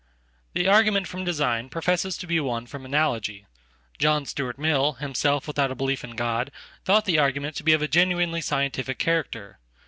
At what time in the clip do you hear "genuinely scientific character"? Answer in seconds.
7.87-9.59